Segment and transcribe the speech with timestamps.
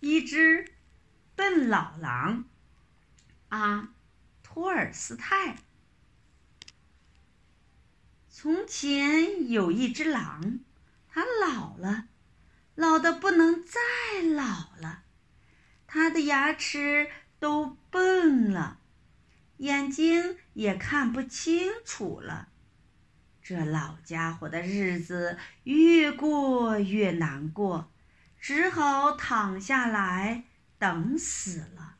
[0.00, 0.72] 一只
[1.36, 2.44] 笨老狼，
[3.50, 3.90] 啊
[4.42, 5.56] 托尔斯泰。
[8.30, 10.60] 从前有一只狼，
[11.06, 12.06] 它老了，
[12.74, 15.02] 老的不能再老了，
[15.86, 18.80] 它的牙齿都笨了，
[19.58, 22.48] 眼睛也看不清楚了。
[23.42, 27.89] 这老家伙的日子越过越难过。
[28.40, 30.44] 只好躺下来
[30.78, 31.96] 等死了。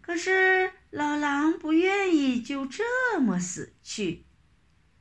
[0.00, 4.26] 可是老狼不愿意就这么死去，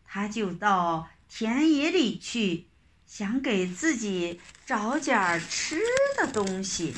[0.05, 2.67] 他就到田野里去，
[3.05, 5.81] 想给自己找点吃
[6.17, 6.95] 的东西。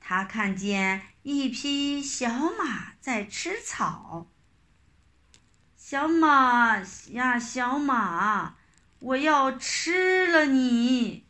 [0.00, 4.26] 他看见一匹小马在吃草。
[5.76, 6.78] 小马
[7.10, 8.56] 呀，小马，
[8.98, 11.26] 我要吃了你！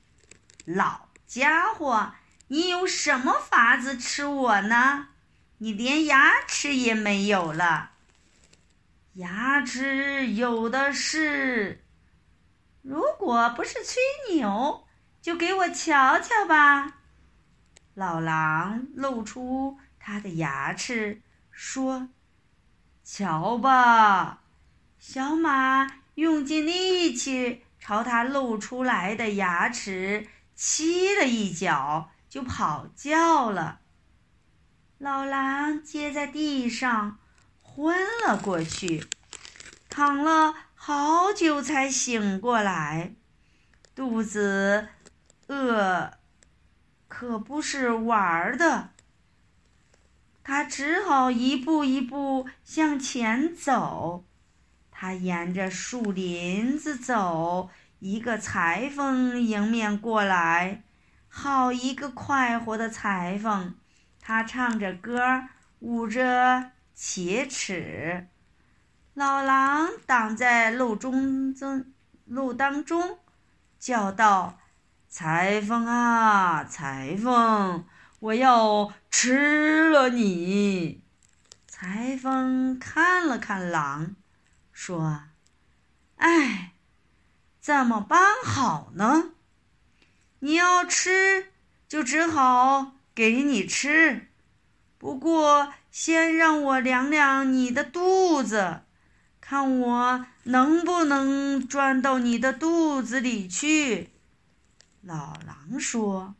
[0.65, 2.15] 老家伙，
[2.49, 5.09] 你有什么法子吃我呢？
[5.59, 7.91] 你连牙齿也没有了。
[9.15, 11.85] 牙齿有的是，
[12.83, 14.87] 如果不是吹牛，
[15.21, 16.99] 就给我瞧瞧吧。
[17.95, 22.09] 老狼露出他的牙齿，说
[23.05, 24.43] ：“瞧吧。”
[24.99, 30.29] 小马用尽力气朝他露出来的牙齿。
[30.65, 33.81] 踢了一脚，就跑叫了。
[34.97, 37.19] 老狼接在地上，
[37.61, 39.05] 昏了过去，
[39.91, 43.17] 躺了好久才醒过来，
[43.97, 44.87] 肚子
[45.49, 46.13] 饿，
[47.09, 48.91] 可不是玩的。
[50.45, 54.25] 他只好一步一步向前走。
[54.93, 57.69] 他沿着树林子走。
[58.03, 60.83] 一个裁缝迎面过来，
[61.29, 63.75] 好一个快活的裁缝！
[64.21, 65.45] 他唱着歌，
[65.79, 68.27] 舞着铁齿。
[69.15, 71.93] 老狼挡在路中中
[72.25, 73.19] 路当中，
[73.79, 74.59] 叫道
[75.09, 77.85] ：“裁缝啊，裁缝，
[78.19, 81.05] 我要吃了你！”
[81.69, 84.17] 裁缝看了看狼，
[84.73, 85.21] 说
[86.19, 86.71] ：“哎。”
[87.63, 89.35] 怎么办好呢？
[90.41, 91.53] 你要吃，
[91.87, 94.27] 就只好给你吃。
[94.99, 98.81] 不过，先让我量量你的肚子，
[99.41, 104.11] 看我能不能钻到你的肚子里去。
[105.01, 106.35] 老狼说：“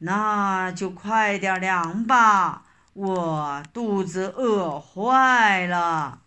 [0.00, 2.64] 那就快点量吧，
[2.94, 6.22] 我肚子饿坏了。”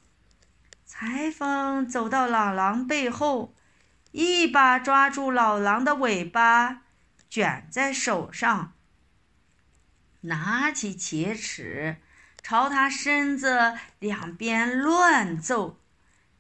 [0.85, 3.55] 裁缝走到老狼背后。
[4.17, 6.81] 一把抓住老狼的尾巴，
[7.29, 8.73] 卷在手上，
[10.21, 11.97] 拿起铁尺，
[12.41, 15.79] 朝他身子两边乱揍。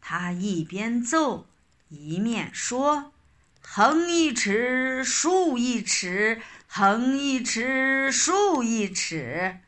[0.01, 1.47] 他一边揍，
[1.89, 3.13] 一面说
[3.61, 9.59] ：“横一尺，竖一尺，横一尺，竖一尺。”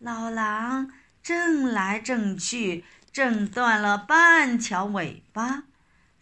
[0.00, 0.90] 老狼
[1.22, 5.62] 挣来挣去，挣断了半条尾巴。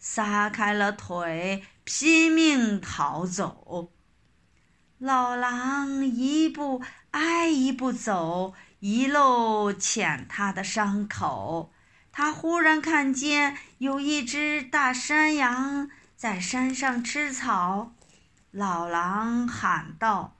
[0.05, 3.93] 撒开了腿，拼命逃走。
[4.97, 11.71] 老狼一步挨一步走，一路舔他的伤口。
[12.11, 17.93] 他忽然看见有一只大山羊在山上吃草。
[18.51, 20.35] 老狼喊道：“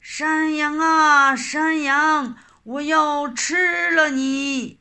[0.00, 4.78] 山羊啊，山羊，我要吃了你！”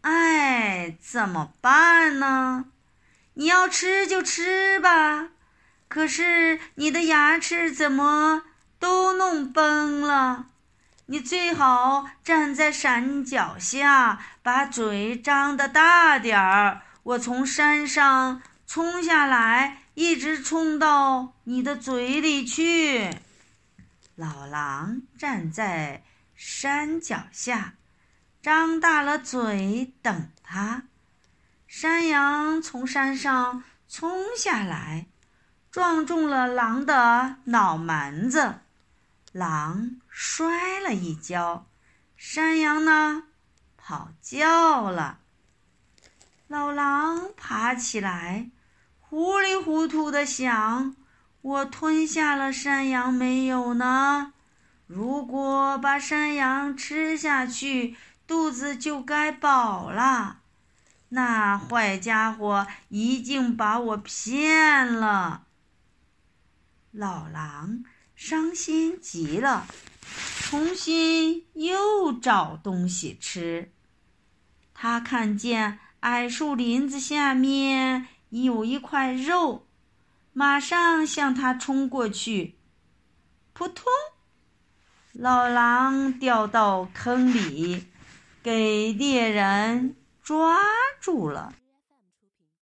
[0.00, 2.64] 哎，怎么办呢？
[3.34, 5.30] 你要吃就吃吧，
[5.88, 8.42] 可是你的牙齿怎么
[8.78, 10.46] 都弄崩了？
[11.06, 23.10] 你最好站在山脚下，把嘴张得大点儿，我从山上冲下来，一直冲到你的嘴里去。
[24.14, 26.04] 老狼站在
[26.34, 27.74] 山脚下，
[28.40, 30.84] 张大了嘴等他。
[32.12, 35.06] 羊从山上冲下来，
[35.70, 38.60] 撞中了狼的脑门子，
[39.32, 41.66] 狼摔了一跤，
[42.14, 43.24] 山羊呢，
[43.78, 45.20] 跑叫了。
[46.48, 48.50] 老狼爬起来，
[49.00, 50.94] 糊里糊涂的想：
[51.40, 54.34] 我吞下了山羊没有呢？
[54.86, 60.41] 如果把山羊吃下去，肚子就该饱了。
[61.14, 65.44] 那坏家伙已经把我骗了。
[66.90, 69.66] 老狼伤心极了，
[70.40, 73.72] 重新又找东西吃。
[74.72, 79.66] 他看见矮树林子下面有一块肉，
[80.32, 82.56] 马上向他冲过去。
[83.52, 83.84] 扑通！
[85.12, 87.88] 老狼掉到坑里，
[88.42, 90.60] 给猎人抓
[91.00, 91.52] 住了。